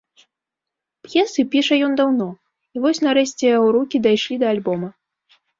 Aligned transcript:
П'есы 1.07 1.45
піша 1.57 1.77
ён 1.89 1.93
даўно, 2.01 2.27
і 2.79 2.83
вось 2.87 3.03
нарэшце 3.09 3.45
яго 3.57 3.67
рукі 3.79 3.97
дайшлі 4.07 4.35
да 4.47 4.51
альбома. 4.57 4.89